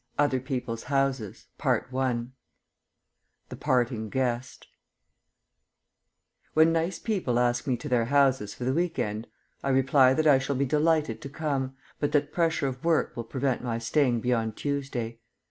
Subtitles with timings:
[0.17, 4.67] OTHER PEOPLE'S HOUSES THE PARTING GUEST
[6.55, 9.27] When nice people ask me to their houses for the week end,
[9.63, 13.25] I reply that I shall be delighted to come, but that pressure of work will
[13.25, 15.19] prevent my staying beyond Tuesday.